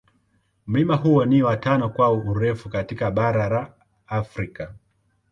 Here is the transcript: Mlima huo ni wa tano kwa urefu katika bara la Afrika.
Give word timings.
Mlima 0.65 0.95
huo 0.95 1.25
ni 1.25 1.43
wa 1.43 1.57
tano 1.57 1.89
kwa 1.89 2.11
urefu 2.11 2.69
katika 2.69 3.11
bara 3.11 3.49
la 3.49 3.73
Afrika. 4.07 4.73